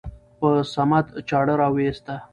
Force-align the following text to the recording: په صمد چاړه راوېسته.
په 0.39 0.49
صمد 0.73 1.05
چاړه 1.29 1.53
راوېسته. 1.61 2.15